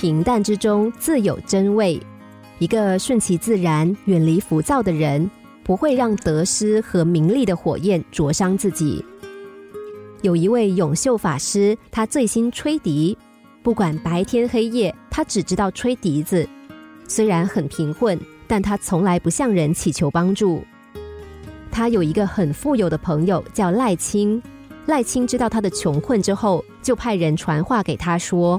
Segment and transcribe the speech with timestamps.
[0.00, 2.00] 平淡之中自有真味。
[2.58, 5.30] 一个顺其自然、远离浮躁的人，
[5.62, 9.04] 不会让得失和名利的火焰灼伤自己。
[10.22, 13.14] 有一位永秀法师，他最新吹笛，
[13.62, 16.48] 不管白天黑夜，他只知道吹笛子。
[17.06, 20.64] 虽然很贫困，但他从来不向人祈求帮助。
[21.70, 24.42] 他有一个很富有的朋友叫赖清，
[24.86, 28.58] 赖清知道他的穷困之后，就派人传话给他说：“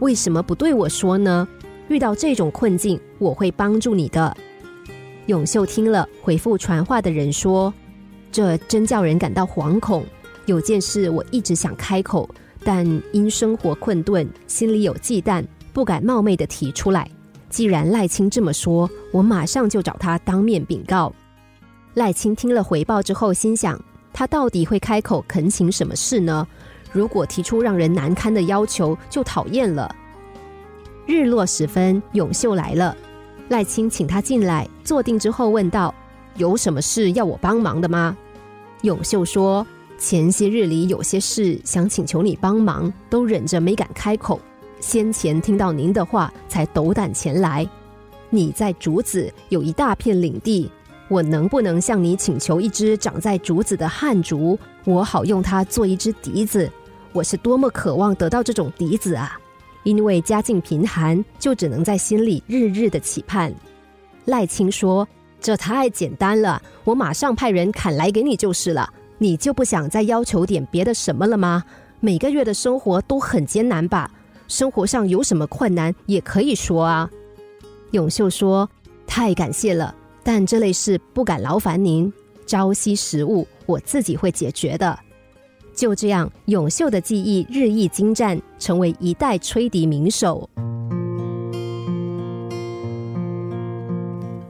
[0.00, 1.46] 为什么不对我说呢？
[1.88, 4.36] 遇到这种困境，我会帮助你的。”
[5.26, 7.72] 永秀听了，回复传话的人说
[8.32, 10.04] ：“这真叫人感到惶恐。
[10.46, 12.28] 有件事我一直想开口，
[12.64, 17.08] 但因生活困顿，心里有忌惮，不敢冒昧的提出来。”
[17.48, 21.12] 既然赖清这么说，我马上就找他当面禀告。
[21.94, 23.78] 赖清听了回报之后，心想：
[24.10, 26.48] 他到底会开口恳请什么事呢？
[26.92, 29.94] 如果提出让人难堪的要求，就讨厌了。
[31.06, 32.96] 日落时分，永秀来了，
[33.48, 35.92] 赖清请他进来坐定之后，问道
[36.36, 38.16] ：“有什么事要我帮忙的吗？”
[38.82, 39.66] 永秀说
[39.98, 44.40] ：“前些日里有些事想请求你帮忙，都忍着没敢开口。”
[44.80, 47.68] 先前听到您的话，才斗胆前来。
[48.30, 50.70] 你在竹子有一大片领地，
[51.08, 56.70] 我能不能向你请求一支长在竹子的旱竹，我好用它做一支笛子？
[57.12, 59.38] 我是多么渴望得到这种笛子啊！
[59.84, 63.52] 因为家境贫寒，就只能在心里日日的期盼。
[64.24, 65.06] 赖清说
[65.40, 68.88] ：“这太简单了，我马上派人砍来给你就是了。
[69.18, 71.62] 你就不想再要求点别的什么了吗？
[72.00, 74.10] 每个月的生活都很艰难吧？”
[74.48, 77.10] 生活上有什么困难也可以说啊。
[77.90, 78.68] 永秀说
[79.06, 82.10] ：“太感谢了，但这类事不敢劳烦您。
[82.46, 84.98] 朝夕食物我自己会解决的。”
[85.74, 90.48] 就这样，永秀的技艺日益精湛，成为一代吹笛名手。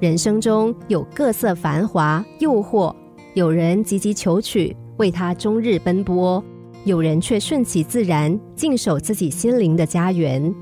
[0.00, 2.94] 人生中有各色繁华诱惑，
[3.34, 6.42] 有人急急求取，为他终日奔波。
[6.84, 10.52] 有人却顺其自然，静守自己心灵的家园。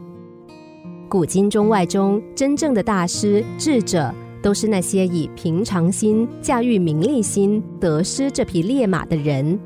[1.08, 9.58] 古今中外中，真正的大师智者，都是那些以平常心驾驭名利心、得失这匹烈马的人。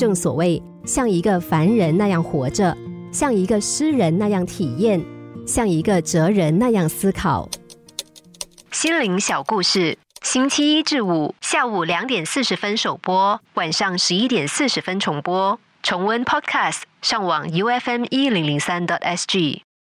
[0.00, 2.74] 正所谓，像一个凡人那样活着，
[3.12, 4.98] 像一个诗人那样体验，
[5.46, 7.46] 像一个哲人那样思考。
[8.72, 15.60] 心灵小故事，星期一至五下午两点四十分首播，晚上十一点四十分重播。
[15.82, 19.64] 重温 Podcast，上网 U F M 一零零三 t S G。